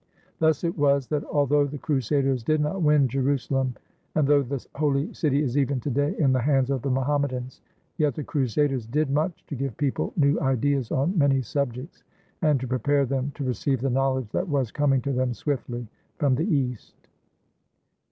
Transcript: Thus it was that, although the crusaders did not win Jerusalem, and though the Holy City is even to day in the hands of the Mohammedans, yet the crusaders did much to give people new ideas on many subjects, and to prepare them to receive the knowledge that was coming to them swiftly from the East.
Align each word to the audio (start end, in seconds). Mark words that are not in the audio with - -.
Thus 0.39 0.63
it 0.63 0.75
was 0.79 1.05
that, 1.09 1.23
although 1.25 1.67
the 1.67 1.77
crusaders 1.77 2.41
did 2.43 2.59
not 2.59 2.81
win 2.81 3.07
Jerusalem, 3.07 3.75
and 4.15 4.27
though 4.27 4.41
the 4.41 4.65
Holy 4.73 5.13
City 5.13 5.43
is 5.43 5.59
even 5.59 5.79
to 5.81 5.91
day 5.91 6.15
in 6.17 6.33
the 6.33 6.41
hands 6.41 6.71
of 6.71 6.81
the 6.81 6.89
Mohammedans, 6.89 7.61
yet 7.99 8.15
the 8.15 8.23
crusaders 8.23 8.87
did 8.87 9.11
much 9.11 9.45
to 9.45 9.53
give 9.53 9.77
people 9.77 10.11
new 10.17 10.39
ideas 10.41 10.91
on 10.91 11.15
many 11.15 11.43
subjects, 11.43 12.01
and 12.41 12.59
to 12.61 12.67
prepare 12.67 13.05
them 13.05 13.31
to 13.35 13.43
receive 13.43 13.79
the 13.81 13.91
knowledge 13.91 14.29
that 14.31 14.49
was 14.49 14.71
coming 14.71 15.01
to 15.01 15.11
them 15.13 15.35
swiftly 15.35 15.87
from 16.17 16.33
the 16.33 16.51
East. 16.51 16.95